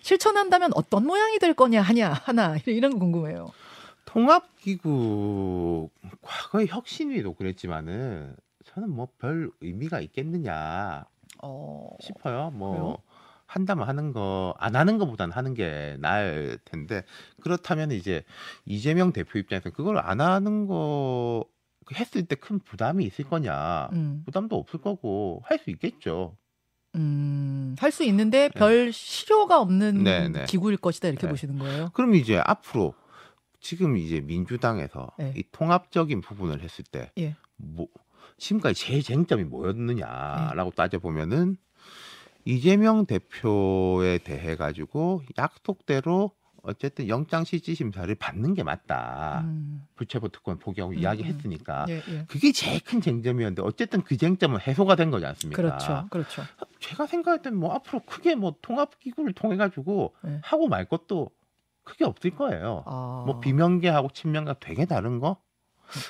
실천한다면 0.02 0.72
어떤 0.76 1.06
모양이 1.06 1.40
될 1.40 1.54
거냐 1.54 1.82
하냐 1.82 2.12
하나 2.12 2.58
이런 2.68 2.92
거 2.92 3.00
궁금해요. 3.00 3.52
통합 4.04 4.54
기구 4.58 5.90
과거의 6.22 6.68
혁신위도 6.68 7.36
그랬지만은 7.36 8.36
저는 8.66 8.90
뭐 8.90 9.08
별 9.18 9.50
의미가 9.62 10.02
있겠느냐 10.02 11.06
어. 11.42 11.90
싶어요. 12.02 12.52
뭐 12.54 12.72
그래요? 12.72 12.98
한다면 13.48 13.88
하는 13.88 14.12
거 14.14 14.54
안 14.60 14.76
하는 14.76 14.98
것보다는 14.98 15.34
하는 15.36 15.54
게 15.54 15.98
나을 16.00 16.58
텐데 16.66 17.04
그렇다면 17.42 17.92
이제 17.92 18.24
이재명 18.66 19.12
대표 19.14 19.40
입장에서 19.40 19.70
그걸 19.70 19.98
안 20.00 20.22
하는 20.22 20.68
거 20.68 21.46
했을 21.94 22.26
때 22.26 22.36
큰 22.36 22.60
부담이 22.60 23.06
있을 23.06 23.26
거냐? 23.26 23.90
음. 23.94 24.24
부담도 24.26 24.56
없을 24.58 24.82
거고 24.82 25.42
할 25.46 25.60
수 25.60 25.70
있겠죠. 25.70 26.36
음. 26.96 27.76
할 27.78 27.92
수 27.92 28.04
있는데 28.06 28.50
별 28.50 28.92
실효가 28.92 29.60
없는 29.62 30.04
네, 30.04 30.30
네. 30.30 30.46
기구일 30.46 30.78
것이다 30.78 31.10
이렇게 31.10 31.28
네. 31.28 31.32
보시는 31.32 31.60
거예요. 31.60 31.90
그럼 31.94 32.16
이제 32.16 32.42
앞으로 32.44 32.94
지금 33.60 33.98
이제 33.98 34.22
민주당에서 34.22 35.12
네. 35.20 35.34
이 35.36 35.44
통합적인 35.52 36.22
부분을 36.22 36.62
했을 36.62 36.84
때 36.92 37.12
예. 37.20 37.36
뭐 37.58 37.88
지금까지 38.38 38.80
제일 38.80 39.04
쟁점이 39.04 39.44
뭐였느냐라고 39.44 40.70
네. 40.72 40.76
따져 40.76 41.00
보면은 41.00 41.58
이재명 42.46 43.06
대표에 43.06 44.20
대해 44.20 44.56
가지고 44.56 45.24
약속대로 45.38 46.32
어쨌든 46.62 47.08
영장 47.08 47.44
실질 47.44 47.76
심사를 47.76 48.14
받는 48.16 48.54
게 48.56 48.64
맞다. 48.64 49.42
음. 49.46 49.86
불체포 49.96 50.30
특권 50.30 50.58
포기하고 50.58 50.94
음, 50.94 50.98
이야기했으니까 50.98 51.86
예, 51.90 52.02
예. 52.08 52.26
그게 52.28 52.52
제일 52.52 52.84
큰 52.84 53.02
쟁점이었는데 53.02 53.62
어쨌든 53.62 54.02
그 54.02 54.18
쟁점은 54.18 54.60
해소가 54.62 54.96
된 54.96 55.12
거지 55.12 55.26
않습니까? 55.28 55.62
그렇죠. 55.62 56.08
그렇죠. 56.10 56.42
제가 56.80 57.06
생각할 57.06 57.42
때는 57.44 57.60
뭐 57.60 57.74
앞으로 57.74 58.02
크게 58.06 58.34
뭐 58.36 58.56
통합 58.64 59.00
기구를 59.00 59.34
통해 59.34 59.58
가지고 59.58 60.16
네. 60.24 60.40
하고 60.44 60.68
말 60.68 60.86
것도 60.86 61.30
크게 61.84 62.04
없을 62.04 62.32
거예요. 62.32 62.84
아. 62.88 63.24
뭐 63.28 63.40
비명계하고 63.40 64.10
친명과 64.10 64.56
되게 64.60 64.86
다른 64.86 65.20
거? 65.20 65.38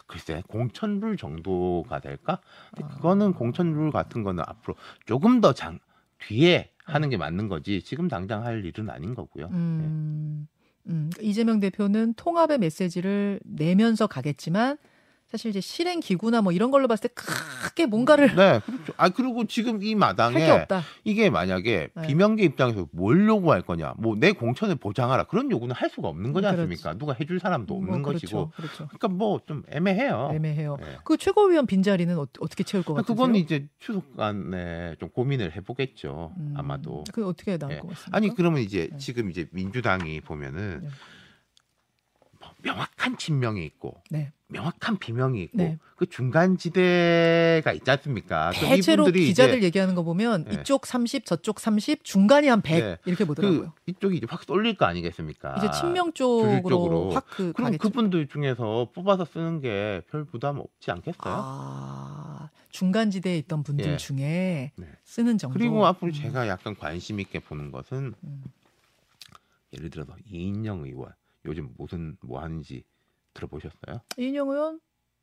글쎄 0.07 0.41
공천룰 0.47 1.17
정도가 1.17 1.99
될까? 1.99 2.39
근데 2.73 2.85
아. 2.85 2.95
그거는 2.95 3.33
공천룰 3.33 3.91
같은 3.91 4.23
거는 4.23 4.41
앞으로 4.47 4.75
조금 5.05 5.41
더 5.41 5.51
장 5.51 5.79
뒤에 6.19 6.71
하는 6.83 7.09
게 7.09 7.17
맞는 7.17 7.47
거지 7.47 7.81
지금 7.81 8.07
당장 8.07 8.45
할 8.45 8.63
일은 8.63 8.89
아닌 8.89 9.15
거고요. 9.15 9.49
음, 9.51 10.47
음, 10.87 11.09
이재명 11.19 11.59
대표는 11.59 12.13
통합의 12.15 12.59
메시지를 12.59 13.39
내면서 13.43 14.07
가겠지만 14.07 14.77
사실 15.35 15.49
이제 15.49 15.59
실행 15.59 15.99
기구나 15.99 16.41
뭐 16.41 16.53
이런 16.53 16.71
걸로 16.71 16.87
봤을 16.87 17.09
때 17.09 17.13
크게 17.13 17.85
뭔가를 17.87 18.35
네, 18.35 18.61
그렇죠. 18.65 18.93
아 18.95 19.09
그리고 19.09 19.43
지금 19.45 19.83
이 19.83 19.93
마당에 19.93 20.49
없다. 20.49 20.81
이게 21.03 21.29
만약에 21.29 21.89
네. 21.93 22.07
비명계 22.07 22.43
입장에서 22.43 22.87
뭘 22.91 23.27
요구할 23.27 23.61
거냐, 23.61 23.95
뭐 23.97 24.15
내 24.15 24.31
공천을 24.31 24.75
보장하라 24.75 25.25
그런 25.25 25.51
요구는 25.51 25.75
할 25.75 25.89
수가 25.89 26.07
없는 26.07 26.31
거지 26.31 26.43
그렇지. 26.47 26.61
않습니까? 26.61 26.93
누가 26.97 27.13
해줄 27.19 27.39
사람도 27.41 27.73
없는 27.75 28.01
뭐 28.01 28.13
것이고, 28.13 28.51
그렇죠, 28.51 28.51
그렇죠. 28.55 28.87
그러니까 28.97 29.07
뭐 29.09 29.39
좀 29.45 29.63
애매해요. 29.69 30.31
애매해요. 30.33 30.77
네. 30.79 30.97
그 31.03 31.17
최고위원 31.17 31.65
빈자리는 31.67 32.17
어, 32.17 32.25
떻게 32.31 32.63
채울 32.63 32.83
것 32.85 32.93
같으세요? 32.93 33.13
그건 33.15 33.35
이제 33.35 33.67
추석간에 33.79 34.95
좀 34.99 35.09
고민을 35.09 35.55
해보겠죠. 35.55 36.33
음, 36.37 36.53
아마도. 36.57 37.03
그 37.11 37.27
어떻게 37.27 37.57
나올 37.57 37.73
예. 37.73 37.79
것 37.79 37.89
같습니까? 37.89 38.15
아니 38.17 38.33
그러면 38.33 38.61
이제 38.61 38.87
네. 38.91 38.97
지금 38.97 39.29
이제 39.29 39.47
민주당이 39.51 40.21
보면은 40.21 40.79
네. 40.81 40.87
뭐 40.87 40.89
명확한 42.65 43.17
친명이 43.17 43.63
있고 43.65 44.01
네. 44.09 44.31
명확한 44.47 44.97
비명이 44.97 45.41
있고 45.43 45.57
네. 45.57 45.79
그 45.95 46.05
중간 46.07 46.57
지대가 46.57 47.71
있지 47.73 47.89
않습니까? 47.89 48.51
대체로 48.51 49.05
기자들 49.05 49.63
얘기하는 49.63 49.95
거 49.95 50.03
보면 50.03 50.45
네. 50.45 50.55
이쪽 50.61 50.85
30, 50.85 51.25
저쪽 51.25 51.59
30, 51.59 52.03
중간이 52.03 52.47
한 52.47 52.61
100 52.61 52.83
네. 52.83 52.97
이렇게 53.05 53.25
보더라고요. 53.25 53.73
그 53.73 53.91
이쪽이 53.91 54.17
이제 54.17 54.27
확 54.29 54.43
쏠릴 54.43 54.75
거 54.77 54.85
아니겠습니까? 54.85 55.55
이제 55.57 55.69
친명 55.79 56.11
쪽으로. 56.13 57.11
확그 57.11 57.53
그럼 57.53 57.71
가겠죠. 57.71 57.81
그분들 57.81 58.27
중에서 58.27 58.89
뽑아서 58.93 59.25
쓰는 59.25 59.61
게 59.61 60.01
별 60.09 60.25
부담 60.25 60.59
없지 60.59 60.91
않겠어요? 60.91 61.15
아, 61.23 62.49
중간 62.69 63.09
지대에 63.11 63.37
있던 63.39 63.63
분들 63.63 63.85
예. 63.85 63.97
중에 63.97 64.71
네. 64.75 64.87
쓰는 65.03 65.37
정도. 65.37 65.57
그리고 65.57 65.85
앞으로 65.85 66.11
음. 66.11 66.13
제가 66.13 66.47
약간 66.47 66.75
관심 66.75 67.19
있게 67.19 67.39
보는 67.39 67.71
것은 67.71 68.13
음. 68.23 68.43
예를 69.73 69.89
들어서 69.89 70.13
이인영 70.29 70.83
의원 70.85 71.11
요즘 71.45 71.73
무슨 71.77 72.17
뭐 72.21 72.41
하는지 72.41 72.83
들어보셨어요? 73.33 74.01
이인영 74.17 74.49
의원 74.49 74.79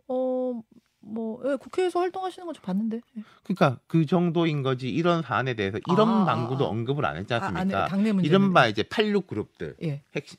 어 0.08 0.62
뭐 1.02 1.42
예, 1.44 1.56
국회에서 1.56 2.00
활동하시는 2.00 2.46
거좀 2.46 2.62
봤는데. 2.62 3.00
예. 3.18 3.22
그러니까 3.42 3.80
그 3.86 4.06
정도인 4.06 4.62
거지 4.62 4.88
이런 4.88 5.22
사안에 5.22 5.54
대해서 5.54 5.78
이런 5.90 6.08
아, 6.08 6.24
방구도 6.24 6.64
아. 6.64 6.68
언급을 6.68 7.04
안 7.04 7.16
했지 7.16 7.34
아, 7.34 7.38
안 7.38 7.56
않습니까? 7.56 7.84
해. 7.84 7.88
당내 7.90 8.12
문제. 8.12 8.28
이른바 8.28 8.68
이제 8.68 8.82
86 8.84 9.26
그룹들 9.26 9.76
예. 9.82 10.02
핵심 10.14 10.38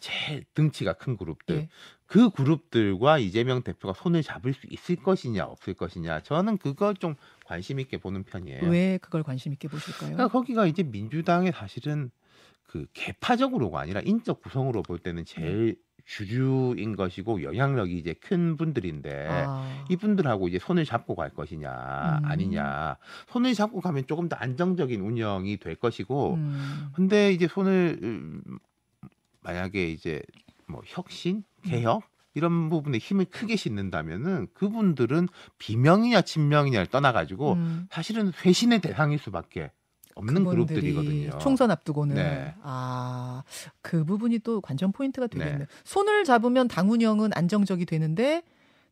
제일 0.00 0.44
등치가 0.54 0.92
큰 0.92 1.16
그룹들 1.16 1.56
예. 1.56 1.68
그 2.06 2.30
그룹들과 2.30 3.18
이재명 3.18 3.62
대표가 3.62 3.92
손을 3.92 4.22
잡을 4.22 4.54
수 4.54 4.66
있을 4.70 4.96
것이냐 4.96 5.44
없을 5.44 5.74
것이냐 5.74 6.20
저는 6.22 6.56
그걸 6.58 6.94
좀 6.94 7.16
관심 7.44 7.80
있게 7.80 7.98
보는 7.98 8.22
편이에요. 8.22 8.70
왜 8.70 8.98
그걸 8.98 9.24
관심 9.24 9.52
있게 9.52 9.66
보실까요? 9.68 10.12
그러니까 10.14 10.28
거기가 10.28 10.66
이제 10.66 10.84
민주당의 10.84 11.52
사실은 11.52 12.10
그 12.68 12.86
개파적으로가 12.92 13.80
아니라 13.80 14.00
인적 14.04 14.42
구성으로 14.42 14.82
볼 14.82 14.98
때는 14.98 15.24
제일 15.24 15.76
주주인 16.04 16.96
것이고 16.96 17.42
영향력이 17.42 17.98
이제 17.98 18.14
큰 18.14 18.56
분들인데 18.56 19.28
아, 19.30 19.84
이분들하고 19.90 20.48
이제 20.48 20.58
손을 20.58 20.84
잡고 20.84 21.14
갈 21.14 21.30
것이냐 21.30 21.70
음. 21.70 22.24
아니냐. 22.24 22.96
손을 23.28 23.54
잡고 23.54 23.80
가면 23.80 24.06
조금 24.06 24.28
더 24.28 24.36
안정적인 24.36 25.00
운영이 25.00 25.58
될 25.58 25.74
것이고 25.74 26.34
음, 26.34 26.88
근데 26.94 27.32
이제 27.32 27.46
손을 27.46 27.98
음, 28.02 28.42
만약에 29.42 29.90
이제 29.90 30.22
뭐 30.66 30.82
혁신 30.86 31.42
개혁 31.62 32.02
이런 32.34 32.70
부분에 32.70 32.98
힘을 32.98 33.26
크게 33.26 33.56
싣는다면은 33.56 34.48
그분들은 34.54 35.28
비명이냐 35.58 36.22
친명이냐를 36.22 36.86
떠나가지고 36.86 37.54
음. 37.54 37.86
사실은 37.90 38.32
회신의 38.44 38.80
대상일 38.80 39.18
수밖에 39.18 39.72
없는 40.18 40.44
그룹들이거든요. 40.44 41.38
총선 41.38 41.70
앞두고는 41.70 42.16
네. 42.16 42.54
아, 42.62 43.42
그 43.80 44.04
부분이 44.04 44.40
또 44.40 44.60
관전 44.60 44.92
포인트가 44.92 45.26
되겠네요. 45.26 45.58
네. 45.60 45.66
손을 45.84 46.24
잡으면 46.24 46.68
당 46.68 46.90
운영은 46.90 47.30
안정적이 47.34 47.86
되는데 47.86 48.42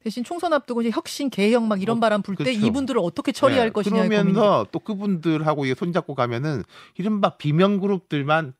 대신 0.00 0.22
총선 0.22 0.52
앞두고 0.52 0.82
이제 0.82 0.90
혁신 0.90 1.30
개혁 1.30 1.64
막 1.64 1.82
이런 1.82 1.96
어, 1.96 2.00
바람 2.00 2.22
불때 2.22 2.44
그렇죠. 2.44 2.64
이분들을 2.66 3.00
어떻게 3.02 3.32
처리할 3.32 3.68
네, 3.68 3.72
것이냐 3.72 4.06
그러면서 4.06 4.66
또 4.70 4.78
그분들하고 4.78 5.66
손잡고 5.74 6.14
가면은 6.14 6.62
이른바 6.96 7.36
비명 7.36 7.80
그룹들만 7.80 8.54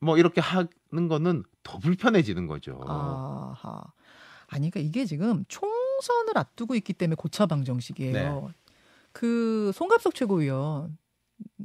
뭐 0.00 0.18
이렇게 0.18 0.40
하는 0.40 1.08
거는 1.08 1.44
더 1.62 1.78
불편해지는 1.78 2.48
거죠. 2.48 2.80
아하. 2.84 3.80
아니 4.48 4.70
그러니까 4.70 4.80
이게 4.80 5.06
지금 5.06 5.44
총선을 5.46 6.36
앞두고 6.36 6.74
있기 6.74 6.92
때문에 6.94 7.14
고차 7.14 7.46
방 7.46 7.64
정식이에요. 7.64 8.12
네. 8.12 8.54
그 9.12 9.70
송갑석 9.74 10.14
최고위원 10.14 10.98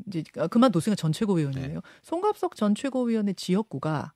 이제 0.08 0.24
아, 0.38 0.48
그만뒀으니까 0.48 0.96
전 0.96 1.12
최고위원이네요. 1.12 1.74
네. 1.76 1.82
송갑석 2.04 2.56
전 2.56 2.76
최고위원의 2.76 3.36
지역구가 3.36 4.14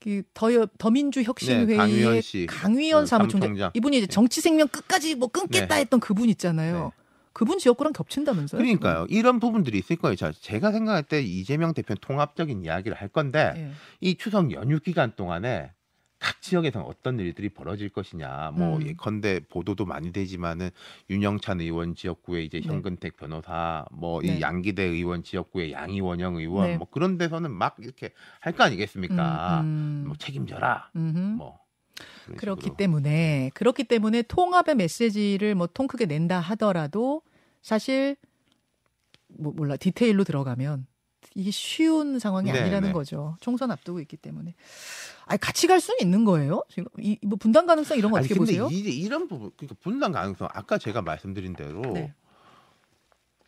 그 0.00 0.22
더, 0.34 0.48
더민주 0.78 1.20
네, 1.20 1.24
혁신회의의 1.24 1.76
강위원 1.78 2.20
씨. 2.20 2.46
강위원 2.46 3.04
네, 3.04 3.06
사무총장 3.06 3.48
사무총장. 3.48 3.70
이분이 3.74 3.98
이제 3.98 4.06
정치 4.06 4.40
생명 4.40 4.68
끝까지 4.68 5.14
뭐 5.14 5.28
끊겠다 5.28 5.76
네. 5.76 5.80
했던 5.80 6.00
그분 6.00 6.28
있잖아요. 6.28 6.92
네. 6.94 7.02
그분 7.32 7.58
지역구랑 7.58 7.92
겹친다면서요? 7.92 8.60
그러니까요. 8.60 9.06
이런 9.08 9.40
부분들이 9.40 9.78
있을 9.78 9.96
거예요. 9.96 10.14
자, 10.14 10.30
제가 10.32 10.70
생각할 10.72 11.02
때 11.02 11.20
이재명 11.20 11.74
대표는 11.74 11.98
통합적인 12.00 12.62
이야기를 12.64 12.96
할 12.96 13.08
건데 13.08 13.52
지금? 13.54 13.68
예. 13.68 13.72
이 14.00 14.14
추석 14.16 14.52
연휴 14.52 14.78
기간 14.78 15.12
동안에 15.16 15.72
각 16.24 16.40
지역에서는 16.40 16.86
어떤 16.86 17.18
일들이 17.20 17.50
벌어질 17.50 17.90
것이냐. 17.90 18.52
뭐 18.54 18.78
음. 18.78 18.86
예컨대 18.86 19.40
보도도 19.40 19.84
많이 19.84 20.10
되지만은 20.10 20.70
윤영찬 21.10 21.60
의원 21.60 21.94
지역구에 21.94 22.42
이제 22.44 22.60
네. 22.60 22.66
현근택 22.66 23.18
변호사, 23.18 23.84
뭐이 23.92 24.26
네. 24.26 24.40
양기대 24.40 24.82
의원 24.84 25.22
지역구에 25.22 25.72
양이원영 25.72 26.36
의원, 26.36 26.66
네. 26.68 26.76
뭐 26.78 26.88
그런 26.90 27.18
데서는 27.18 27.50
막 27.50 27.76
이렇게 27.78 28.12
할 28.40 28.54
거 28.54 28.64
아니겠습니까? 28.64 29.60
음, 29.60 29.66
음. 29.66 30.04
뭐 30.06 30.16
책임져라. 30.16 30.90
뭐 31.36 31.58
그렇기 32.38 32.62
식으로. 32.62 32.76
때문에 32.76 33.50
그렇기 33.52 33.84
때문에 33.84 34.22
통합의 34.22 34.76
메시지를 34.76 35.54
뭐 35.54 35.66
통 35.66 35.86
크게 35.86 36.06
낸다 36.06 36.40
하더라도 36.40 37.20
사실 37.60 38.16
뭐 39.28 39.52
몰라 39.52 39.76
디테일로 39.76 40.24
들어가면 40.24 40.86
이게 41.34 41.50
쉬운 41.50 42.18
상황이 42.18 42.52
네, 42.52 42.60
아니라는 42.60 42.88
네. 42.88 42.92
거죠. 42.92 43.36
총선 43.40 43.70
앞두고 43.72 44.00
있기 44.00 44.16
때문에. 44.16 44.54
아니 45.26 45.40
같이 45.40 45.66
갈 45.66 45.80
수는 45.80 45.98
있는 46.00 46.24
거예요. 46.24 46.62
지금 46.68 46.86
이 46.98 47.18
뭐 47.24 47.36
분당 47.36 47.66
가능성 47.66 47.98
이런 47.98 48.10
거 48.12 48.18
아니 48.18 48.24
어떻게 48.24 48.38
근데 48.38 48.52
보세요? 48.52 48.68
이제 48.70 48.90
이런 48.90 49.26
부분 49.28 49.50
그러니까 49.56 49.76
분당 49.80 50.12
가능성 50.12 50.48
아까 50.52 50.78
제가 50.78 51.02
말씀드린 51.02 51.54
대로 51.54 51.80
네. 51.92 52.14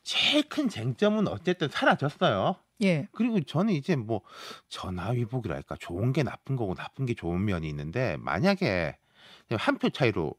제일 0.02 0.48
큰 0.48 0.68
쟁점은 0.68 1.28
어쨌든 1.28 1.68
사라졌어요. 1.68 2.56
예. 2.82 3.08
그리고 3.12 3.40
저는 3.40 3.72
이제 3.74 3.96
뭐 3.96 4.20
전화위복이랄까 4.68 5.76
좋은 5.80 6.12
게 6.12 6.22
나쁜 6.22 6.56
거고 6.56 6.74
나쁜 6.74 7.06
게 7.06 7.14
좋은 7.14 7.44
면이 7.44 7.68
있는데 7.68 8.16
만약에 8.18 8.96
한 9.50 9.78
표 9.78 9.90
차이로 9.90 10.34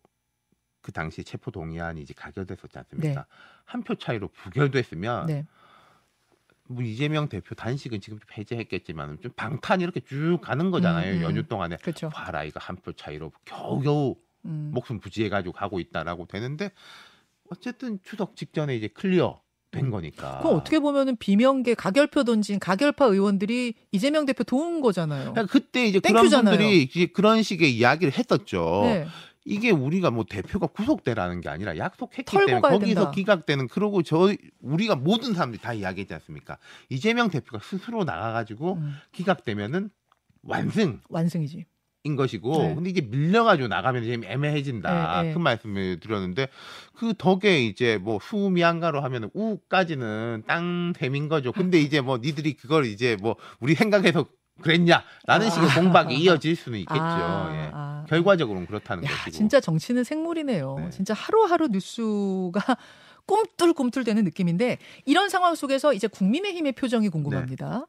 그 0.82 0.92
당시 0.92 1.24
체포 1.24 1.51
동의안이 1.51 2.01
이제 2.01 2.13
가결됐었지 2.13 2.77
않습니까? 2.77 3.25
한표 3.66 3.96
차이로 3.96 4.30
부결됐으면 4.30 5.25
네. 5.27 5.46
뭐 6.70 6.84
이재명 6.84 7.30
대표 7.30 7.56
단식은 7.56 8.02
지금 8.02 8.20
좀 8.20 8.28
해제했겠지만 8.38 9.20
좀 9.22 9.32
방탄 9.36 9.82
이렇게 9.82 10.00
쭉 10.02 10.40
가는 10.42 10.70
거잖아요 10.72 11.14
음, 11.14 11.18
음. 11.20 11.22
연휴 11.24 11.44
동안에 11.48 11.78
그렇죠. 11.78 12.10
봐라 12.10 12.44
이거 12.44 12.60
한 12.62 12.78
표 12.78 12.92
차이로 12.94 13.32
겨우겨우 13.46 14.16
음. 14.46 14.72
목숨 14.74 15.00
부지해가지고 15.00 15.54
가고 15.54 15.80
있다라고 15.80 16.26
되는데 16.28 16.72
어쨌든 17.50 18.00
추석 18.04 18.36
직전에 18.36 18.76
이제 18.76 18.88
clear 18.88 19.42
된 19.72 19.90
거니까. 19.90 20.40
그럼 20.42 20.56
어떻게 20.56 20.80
보면은 20.80 21.18
비명계 21.18 21.74
가결표 21.76 22.24
던진 22.24 22.58
가결파 22.58 23.06
의원들이 23.08 23.74
이재명 23.92 24.26
대표 24.26 24.44
도운 24.46 24.80
거잖아요. 24.80 25.34
그러니까 25.34 25.52
그때 25.52 25.86
이제 25.86 26.00
thank 26.00 26.09
you잖아요. 26.09 26.30
그런 26.30 26.46
분들이 26.58 26.84
이제 26.84 27.06
그런 27.08 27.44
식의 27.44 27.76
이야기를 27.76 28.14
했었죠. 28.18 28.82
네. 28.84 29.08
이게 29.48 29.72
우리가 29.72 30.12
뭐 30.12 30.25
대표가 30.30 30.68
구속되라는 30.68 31.39
게 31.39 31.48
아니라 31.48 31.77
약속했기 31.77 32.38
때문에 32.38 32.60
거기서 32.60 32.96
된다. 32.96 33.12
기각되는 33.12 33.68
그러고 33.70 34.04
저 34.04 34.30
우리가 34.60 34.96
모든 34.96 35.34
사람들이 35.34 35.62
다 35.62 35.74
이야기했지 35.74 36.13
않습니까? 36.16 36.58
이재명 36.89 37.30
대표가 37.30 37.60
스스로 37.63 38.04
나가가지고 38.04 38.74
음. 38.74 38.96
기각되면은 39.13 39.89
완승. 40.44 41.00
완승이지. 41.10 41.66
인 42.04 42.16
것이고 42.16 42.58
네. 42.62 42.75
근데 42.75 42.89
이제 42.89 43.01
밀려가지고 43.01 43.68
나가면 43.68 44.06
좀 44.06 44.24
애매해진다 44.24 45.22
네, 45.22 45.27
네. 45.27 45.34
그 45.34 45.39
말씀을 45.39 46.00
드렸는데 46.00 46.48
그 46.94 47.13
덕에 47.18 47.66
이제 47.66 47.98
뭐 47.98 48.20
수미안가로 48.22 49.01
하면 49.01 49.30
우까지는 49.34 50.44
땅셈인 50.48 51.27
거죠 51.27 51.51
근데 51.51 51.82
이제 51.82 52.00
뭐 52.00 52.20
니들이 52.20 52.54
그걸 52.54 52.86
이제 52.86 53.18
뭐 53.20 53.36
우리 53.60 53.75
생각해서 53.75 54.25
그랬냐라는 54.62 55.48
아. 55.48 55.50
식의 55.50 55.70
공박이 55.76 56.16
이어질 56.16 56.56
수는 56.56 56.80
있겠죠 56.80 57.02
아, 57.02 57.50
예. 57.54 57.72
아. 57.74 58.06
결과적으로는 58.10 58.68
그렇다는 58.68 59.04
야, 59.04 59.10
것이고 59.10 59.32
진짜 59.32 59.60
정치는 59.60 60.04
생물이네요. 60.04 60.76
네. 60.80 60.90
진짜 60.90 61.14
하루하루 61.14 61.68
뉴스가 61.68 62.62
꿈틀꿈틀대는 63.28 64.24
느낌인데 64.24 64.78
이런 65.06 65.30
상황 65.30 65.56
속에서 65.56 65.94
이제 65.94 66.08
국민의힘의 66.08 66.72
표정이 66.74 67.10
궁금합니다. 67.10 67.88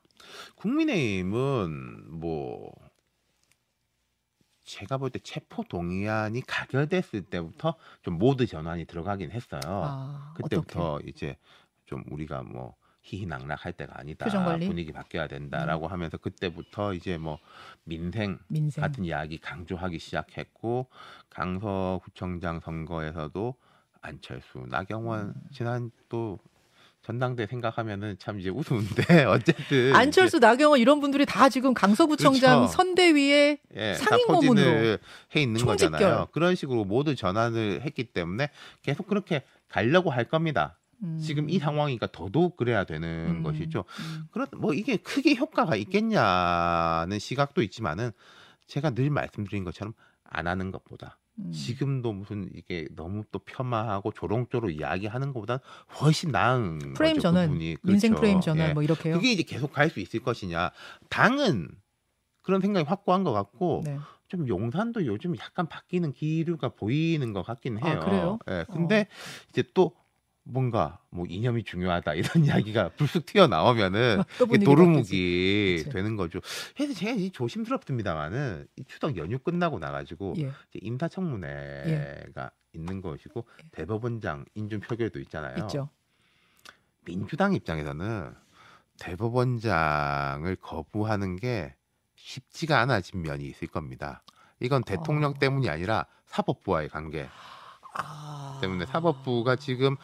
국민의힘은 0.57 2.19
뭐 2.19 2.73
제가 4.65 4.99
볼 4.99 5.11
때 5.11 5.19
체포 5.21 5.63
동의안이 5.65 6.43
가결됐을 6.43 7.23
때부터 7.23 7.75
좀 8.03 8.19
모드 8.19 8.47
전환이 8.47 8.85
들어가긴 8.85 9.31
했어요. 9.31 9.61
아, 9.65 10.35
그때부터 10.37 11.01
이제 11.07 11.37
좀 11.87 12.05
우리가 12.11 12.43
뭐 12.43 12.75
희희낙낙할 13.09 13.73
때가 13.73 13.95
아니다. 13.99 14.27
분위기 14.59 14.93
바뀌어야 14.93 15.27
된다라고 15.29 15.87
음. 15.87 15.93
하면서 15.93 16.17
그때부터 16.17 16.93
이제 16.95 17.17
뭐 17.17 17.39
민생, 17.85 18.39
민생, 18.49 18.83
같은 18.83 19.05
이야기 19.05 19.39
강조하기 19.39 19.99
시작했고 19.99 20.87
강서구청장 21.31 22.61
선거에서도 22.61 23.55
안철수, 24.01 24.67
나경원 24.69 25.21
음. 25.29 25.35
지난 25.53 25.91
또 26.09 26.39
전당대 27.03 27.47
생각하면은 27.47 28.17
참 28.19 28.39
이제 28.39 28.51
우스운데 28.51 29.25
어쨌든 29.25 29.95
안철수, 29.95 30.39
나경원 30.41 30.79
이런 30.79 31.01
분들이 31.01 31.25
다 31.25 31.49
지금 31.49 31.73
강서구청장 31.73 32.59
그렇죠. 32.59 32.73
선대위에 32.73 33.59
예, 33.77 33.95
상임 33.95 34.27
고문으로 34.27 34.99
해 35.35 35.41
있는 35.41 35.59
총집결. 35.59 35.93
거잖아요. 35.93 36.29
그런 36.33 36.55
식으로 36.55 36.85
모두 36.85 37.17
전환을 37.17 37.81
했기 37.83 38.05
때문에 38.05 38.51
계속 38.83 39.07
그렇게 39.07 39.43
가려고 39.69 40.11
할 40.11 40.25
겁니다. 40.25 40.78
음. 41.03 41.19
지금 41.19 41.49
이 41.51 41.59
상황이니까 41.59 42.09
더더욱 42.13 42.57
그래야 42.57 42.85
되는 42.85 43.37
음. 43.39 43.43
것이죠. 43.43 43.85
음. 44.01 44.25
그런 44.31 44.47
뭐 44.57 44.75
이게 44.75 44.97
크게 44.97 45.35
효과가 45.37 45.77
있겠냐는 45.77 47.19
시각도 47.19 47.63
있지만은 47.63 48.11
제가 48.67 48.91
늘 48.91 49.11
말씀드린 49.11 49.65
것처럼 49.65 49.95
안 50.25 50.47
하는 50.47 50.71
것보다 50.71 51.19
음. 51.39 51.53
지금도 51.53 52.13
무슨 52.13 52.51
이게 52.55 52.87
너무 52.97 53.23
또 53.31 53.39
폄하하고 53.39 54.13
조롱조로 54.13 54.71
이야기하는 54.71 55.33
것보다 55.33 55.61
훨씬 56.01 56.31
나은 56.31 56.95
프레임 56.95 57.15
거죠, 57.17 57.29
전환, 57.29 57.47
그분이. 57.49 57.77
그렇죠. 57.77 57.93
인생 57.93 58.15
프레임 58.15 58.41
전환 58.41 58.71
예. 58.71 58.75
뭐 58.75 58.83
이렇게요. 58.83 59.15
그게 59.15 59.33
이제 59.33 59.43
계속 59.45 59.73
갈 59.73 59.89
수 59.91 60.01
있을 60.01 60.21
것이냐. 60.21 60.71
당은 61.09 61.69
그런 62.43 62.61
생각이 62.61 62.87
확고한 62.89 63.25
것 63.25 63.33
같고 63.33 63.83
네. 63.85 63.99
좀 64.27 64.49
용산도 64.49 65.07
요즘 65.07 65.37
약간 65.39 65.69
바뀌는 65.69 66.13
기류가 66.13 66.71
보이는 66.71 67.33
것 67.33 67.43
같긴 67.43 67.79
아, 67.79 67.87
해요. 67.87 68.01
아, 68.01 68.05
그래요? 68.05 68.39
예. 68.51 68.65
근데 68.71 69.01
어. 69.03 69.47
이제 69.51 69.63
또 69.75 69.93
뭔가 70.51 70.99
뭐 71.11 71.27
이념이 71.29 71.63
중요하다 71.63 72.15
이런 72.15 72.45
이야기가 72.45 72.91
불쑥 72.97 73.27
튀어나오면은 73.27 74.23
도루묵이 74.65 75.85
되는 75.93 76.17
거죠. 76.17 76.41
그래서 76.75 76.95
제가 76.95 77.13
이제 77.13 77.31
조심스럽습니다만은 77.31 78.67
이 78.77 78.85
추석 78.85 79.17
연휴 79.19 79.39
끝나고 79.39 79.79
나가지고 79.79 80.35
예. 80.39 80.43
이제 80.43 80.79
인사청문회가 80.81 82.43
예. 82.43 82.49
있는 82.73 83.03
것이고 83.03 83.45
예. 83.63 83.69
대법원장 83.73 84.47
인준 84.55 84.81
표결도 84.81 85.21
있잖아요. 85.21 85.65
있죠. 85.65 85.91
민주당 87.05 87.53
입장에서는 87.53 88.35
대법원장을 88.99 90.57
거부하는 90.57 91.37
게 91.37 91.75
쉽지가 92.17 92.81
않아진 92.81 93.23
면이 93.23 93.47
있을 93.47 93.69
겁니다. 93.69 94.23
이건 94.61 94.83
대통령 94.83 95.33
어. 95.33 95.35
때문이 95.39 95.69
아니라 95.69 96.07
사법부와의 96.27 96.89
관계 96.89 97.29
아... 97.95 98.59
때문에 98.61 98.87
사법부가 98.87 99.57
지금 99.57 99.97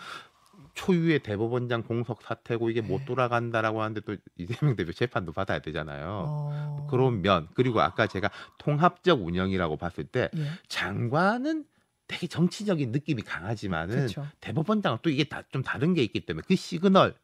초유의 0.75 1.21
대법원장 1.21 1.83
공석 1.83 2.23
사태고 2.23 2.71
이게 2.71 2.81
못 2.81 2.99
네. 3.01 3.05
돌아간다라고 3.07 3.83
하는데 3.83 4.01
또 4.01 4.17
이재명 4.37 4.77
대표 4.77 4.93
재판도 4.93 5.33
받아야 5.33 5.61
되잖아요. 5.61 6.25
어... 6.29 6.87
그런 6.91 7.23
면 7.23 7.49
그리고 7.55 7.81
아까 7.81 8.07
제가 8.07 8.31
통합적 8.59 9.25
운영이라고 9.25 9.77
봤을 9.77 10.05
때 10.05 10.31
예. 10.37 10.47
장관은 10.69 11.65
되게 12.07 12.27
정치적인 12.27 12.93
느낌이 12.93 13.23
강하지만은 13.23 14.07
그쵸. 14.07 14.27
대법원장은 14.41 14.99
또 15.03 15.09
이게 15.11 15.25
다 15.25 15.43
좀 15.51 15.63
다른 15.63 15.95
게 15.95 16.03
있기 16.03 16.27
때문에 16.27 16.45
그 16.47 16.55
시그널이 16.55 17.15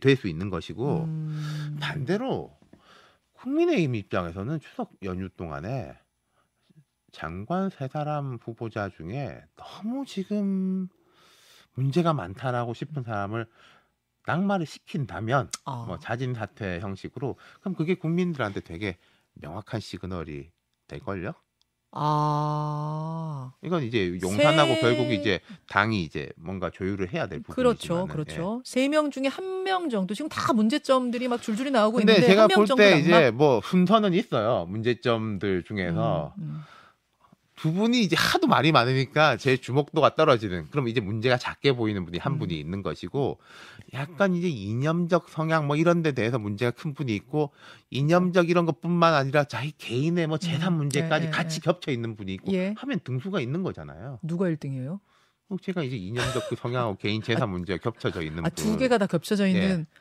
될 0.00 0.16
수 0.16 0.28
있는 0.28 0.48
것이고 0.48 1.04
음... 1.04 1.76
반대로 1.80 2.56
국민의힘 3.34 3.94
입장에서는 3.94 4.60
추석 4.60 4.92
연휴 5.02 5.28
동안에 5.28 5.98
장관 7.12 7.68
세 7.70 7.88
사람 7.88 8.38
후보자 8.42 8.88
중에 8.88 9.42
너무 9.56 10.04
지금 10.06 10.88
문제가 11.74 12.12
많다라고 12.12 12.74
싶은 12.74 13.02
사람을 13.02 13.46
낙마를 14.26 14.66
시킨다면 14.66 15.50
어. 15.64 15.84
뭐 15.86 15.98
자진 15.98 16.34
사퇴 16.34 16.80
형식으로 16.80 17.36
그럼 17.60 17.74
그게 17.74 17.94
국민들한테 17.94 18.60
되게 18.60 18.96
명확한 19.34 19.80
시그널이 19.80 20.50
될걸요? 20.88 21.32
아. 21.96 23.52
이건 23.62 23.82
이제 23.84 24.18
용산하고 24.22 24.74
세... 24.74 24.80
결국 24.80 25.12
이제 25.12 25.40
당이 25.68 26.02
이제 26.02 26.30
뭔가 26.36 26.70
조율을 26.70 27.12
해야 27.12 27.26
될 27.28 27.40
부분이죠. 27.40 27.54
그렇죠, 27.54 28.06
그렇죠. 28.06 28.62
예. 28.64 28.70
세명 28.70 29.10
중에 29.10 29.26
한 29.28 29.54
명 29.64 29.88
정도 29.88 30.12
지금 30.14 30.28
다 30.28 30.52
문제점들이 30.52 31.26
막 31.28 31.40
줄줄이 31.40 31.70
나오고 31.70 32.00
있는데 32.00 32.20
제가 32.20 32.48
볼 32.48 32.66
때 32.76 32.98
이제 32.98 33.30
뭐 33.30 33.60
순서는 33.64 34.12
있어요. 34.12 34.66
문제점들 34.68 35.64
중에서 35.64 36.34
음, 36.38 36.42
음. 36.42 36.60
두 37.64 37.72
분이 37.72 38.02
이제 38.02 38.14
하도 38.14 38.46
말이 38.46 38.72
많으니까 38.72 39.38
제 39.38 39.56
주목도가 39.56 40.16
떨어지는 40.16 40.66
그럼 40.70 40.86
이제 40.86 41.00
문제가 41.00 41.38
작게 41.38 41.72
보이는 41.72 42.04
분이 42.04 42.18
한 42.18 42.34
음. 42.34 42.38
분이 42.38 42.60
있는 42.60 42.82
것이고 42.82 43.38
약간 43.94 44.34
이제 44.34 44.48
이념적 44.50 45.30
성향 45.30 45.66
뭐 45.66 45.74
이런 45.74 46.02
데 46.02 46.12
대해서 46.12 46.38
문제가 46.38 46.72
큰 46.72 46.92
분이 46.92 47.14
있고 47.14 47.52
이념적 47.88 48.50
이런 48.50 48.66
것뿐만 48.66 49.14
아니라 49.14 49.44
자기 49.44 49.72
개인의 49.78 50.26
뭐 50.26 50.36
재산 50.36 50.74
음. 50.74 50.76
문제까지 50.76 51.24
예, 51.24 51.28
예, 51.28 51.30
같이 51.30 51.56
예. 51.56 51.64
겹쳐 51.64 51.90
있는 51.90 52.16
분이 52.16 52.34
있고 52.34 52.52
예. 52.52 52.74
하면 52.76 53.00
등수가 53.02 53.40
있는 53.40 53.62
거잖아요. 53.62 54.18
누가 54.20 54.44
1등이에요? 54.44 55.00
어, 55.48 55.56
제가 55.62 55.84
이제 55.84 55.96
이념적 55.96 56.50
그 56.50 56.56
성향하고 56.56 56.96
개인 57.00 57.22
재산 57.22 57.48
문제가 57.48 57.78
겹쳐져 57.78 58.20
있는 58.20 58.44
아, 58.44 58.50
두 58.50 58.76
개가 58.76 58.98
다 58.98 59.06
겹쳐져 59.06 59.46
있는 59.46 59.86
예. 59.90 59.98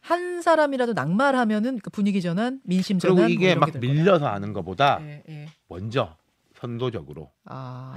한 0.00 0.42
사람이라도 0.42 0.92
낙말하면은 0.92 1.80
그 1.80 1.90
분위기 1.90 2.22
전환, 2.22 2.60
민심 2.62 3.00
전환 3.00 3.26
그리고 3.26 3.30
이게 3.30 3.56
뭐막 3.56 3.80
밀려서 3.80 4.28
하는 4.28 4.52
것보다 4.52 5.00
예, 5.02 5.48
먼저 5.66 6.14
선도적으로 6.54 7.32
아. 7.44 7.94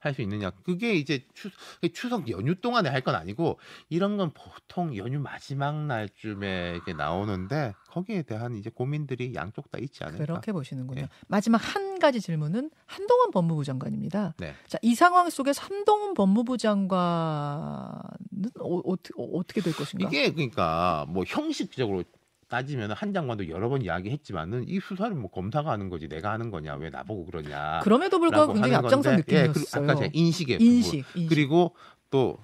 할수 0.00 0.22
있느냐. 0.22 0.50
그게 0.50 0.94
이제 0.94 1.24
추, 1.34 1.50
추석 1.92 2.28
연휴 2.30 2.54
동안에 2.60 2.88
할 2.88 3.02
건 3.02 3.16
아니고 3.16 3.58
이런 3.88 4.16
건 4.16 4.30
보통 4.32 4.96
연휴 4.96 5.18
마지막 5.18 5.74
날쯤에 5.86 6.76
이게 6.82 6.92
나오는데 6.92 7.74
거기에 7.90 8.22
대한 8.22 8.54
이제 8.54 8.70
고민들이 8.70 9.34
양쪽 9.34 9.70
다 9.72 9.78
있지 9.78 10.04
않을까. 10.04 10.24
그렇게 10.24 10.52
보시는군요. 10.52 11.00
네. 11.02 11.08
마지막 11.26 11.56
한 11.58 11.98
가지 11.98 12.20
질문은 12.20 12.70
한동훈 12.86 13.30
법무부 13.32 13.64
장관입니다. 13.64 14.34
네. 14.38 14.54
자, 14.68 14.78
이 14.82 14.94
상황 14.94 15.30
속에서 15.30 15.62
한동훈 15.62 16.14
법무부 16.14 16.58
장관은 16.58 18.50
어, 18.60 18.78
어, 18.78 18.94
어떻게 19.34 19.60
될 19.60 19.74
것인가? 19.74 20.08
이게 20.08 20.30
그러니까 20.32 21.06
뭐 21.08 21.24
형식적으로 21.26 22.04
따지면 22.52 22.92
한 22.92 23.14
장관도 23.14 23.48
여러 23.48 23.70
번 23.70 23.80
이야기했지만은 23.80 24.68
이 24.68 24.78
수사를 24.78 25.14
뭐 25.16 25.30
검사가 25.30 25.70
하는 25.70 25.88
거지 25.88 26.06
내가 26.06 26.32
하는 26.32 26.50
거냐 26.50 26.74
왜 26.74 26.90
나보고 26.90 27.24
그러냐. 27.24 27.80
그럼에도 27.82 28.18
불구하고 28.20 28.52
굉장히 28.52 28.74
앞장선 28.74 29.16
느낌이었어요. 29.16 29.82
예, 29.82 29.90
아까 29.90 29.94
제가 29.98 30.10
인식의 30.12 30.58
인식, 30.60 31.04
인식. 31.14 31.28
그리고 31.28 31.74
또 32.10 32.38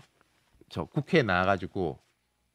저 0.70 0.84
국회에 0.84 1.22
나와가지고 1.22 1.98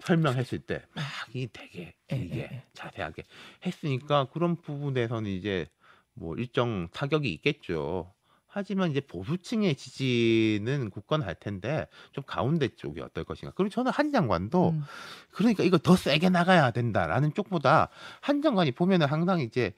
설명했을 0.04 0.60
때 0.60 0.84
막 0.96 1.04
이 1.36 1.48
되게 1.52 1.96
예, 2.12 2.16
길게 2.16 2.36
예, 2.38 2.42
예. 2.42 2.64
자세하게 2.74 3.24
했으니까 3.66 4.26
그런 4.34 4.56
부분에서는 4.56 5.30
이제 5.30 5.68
뭐 6.14 6.36
일정 6.36 6.88
타격이 6.92 7.32
있겠죠. 7.34 8.14
하지만 8.54 8.92
이제 8.92 9.02
보수층의 9.02 9.74
지지는 9.74 10.92
굳건할 10.92 11.34
텐데 11.36 11.88
좀 12.12 12.24
가운데 12.24 12.68
쪽이 12.68 13.02
어떨 13.02 13.24
것인가. 13.24 13.52
그리고 13.56 13.70
저는 13.72 13.92
한 13.92 14.12
장관도 14.12 14.70
음. 14.70 14.84
그러니까 15.32 15.64
이거 15.64 15.80
더 15.80 15.96
세게 15.96 16.30
나가야 16.30 16.70
된다라는 16.70 17.34
쪽보다 17.34 17.90
한 18.22 18.44
장관이 18.44 18.74
보면은 18.74 19.08
항상 19.08 19.40
이제 19.40 19.74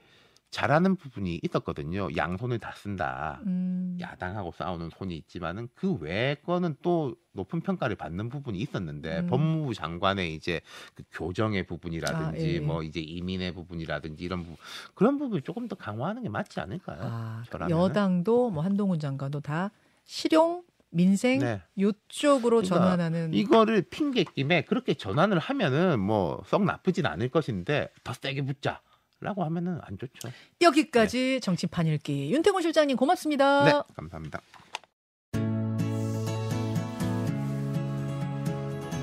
잘하는 0.50 0.96
부분이 0.96 1.40
있었거든요. 1.42 2.08
양손을 2.16 2.58
다 2.58 2.72
쓴다. 2.76 3.40
음. 3.46 3.98
야당하고 4.00 4.52
싸우는 4.56 4.90
손이 4.90 5.16
있지만은 5.16 5.68
그 5.74 5.94
외의 5.94 6.40
거는 6.42 6.76
또 6.82 7.14
높은 7.32 7.60
평가를 7.60 7.96
받는 7.96 8.28
부분이 8.30 8.58
있었는데 8.58 9.20
음. 9.20 9.26
법무부 9.26 9.74
장관의 9.74 10.34
이제 10.34 10.60
그 10.94 11.02
교정의 11.12 11.66
부분이라든지 11.66 12.40
아, 12.44 12.48
예. 12.48 12.60
뭐 12.60 12.82
이제 12.82 13.00
이민의 13.00 13.52
부분이라든지 13.52 14.24
이런 14.24 14.40
부분 14.42 14.56
그런 14.94 15.18
부분을 15.18 15.42
조금 15.42 15.68
더 15.68 15.76
강화하는 15.76 16.22
게 16.22 16.28
맞지 16.28 16.58
않을까요? 16.60 17.00
아, 17.02 17.42
여당도 17.68 18.50
뭐 18.50 18.62
한동훈 18.62 18.98
장관도 18.98 19.40
다 19.40 19.70
실용 20.04 20.62
민생 20.90 21.40
네. 21.40 21.60
요쪽으로 21.78 22.62
그러니까 22.62 22.76
전환하는 22.76 23.34
이거를 23.34 23.82
핑계 23.82 24.24
김에 24.24 24.62
그렇게 24.62 24.94
전환을 24.94 25.38
하면은 25.38 26.00
뭐 26.00 26.42
썩 26.46 26.64
나쁘진 26.64 27.04
않을 27.04 27.28
것인데 27.28 27.90
더 28.04 28.14
세게 28.14 28.42
붙자. 28.42 28.80
라고 29.20 29.44
하면은 29.44 29.78
안 29.82 29.96
좋죠. 29.98 30.28
여기까지 30.60 31.18
네. 31.18 31.40
정치판 31.40 31.86
읽기 31.86 32.32
윤태곤 32.32 32.62
실장님 32.62 32.96
고맙습니다. 32.96 33.64
네, 33.64 33.72
감사합니다. 33.94 34.40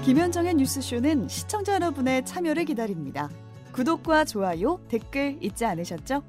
김현정의 0.05 0.55
뉴스쇼는 0.55 1.29
시청자 1.29 1.75
여러분의 1.75 2.25
참여를 2.25 2.65
기다립니다. 2.65 3.29
구독과 3.71 4.25
좋아요, 4.25 4.79
댓글 4.89 5.37
잊지 5.41 5.65
않으셨죠? 5.65 6.23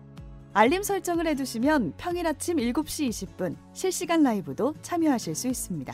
알림 0.52 0.84
설정을 0.84 1.26
해두시면 1.26 1.94
평일 1.96 2.28
아침 2.28 2.58
7시 2.58 3.08
20분 3.08 3.56
실시간 3.72 4.22
라이브도 4.22 4.74
참여하실 4.82 5.34
수 5.34 5.48
있습니다. 5.48 5.92